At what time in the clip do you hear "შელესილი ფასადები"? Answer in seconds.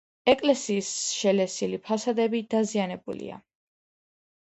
1.19-2.43